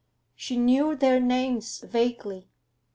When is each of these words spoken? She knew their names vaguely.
She 0.35 0.57
knew 0.57 0.95
their 0.95 1.19
names 1.19 1.81
vaguely. 1.81 2.49